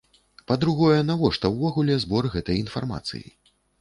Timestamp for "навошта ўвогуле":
1.09-1.99